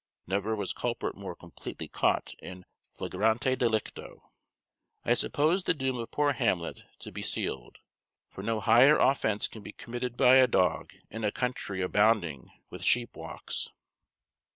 [0.25, 4.31] Never was culprit more completely caught in flagrante delicto.
[5.05, 7.77] I supposed the doom of poor Hamlet to be sealed;
[8.27, 12.83] for no higher offence can be committed by a dog in a country abounding with
[12.83, 13.67] sheep walks.